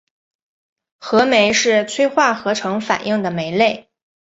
[0.97, 3.87] 合酶是催化合成反应的酶类。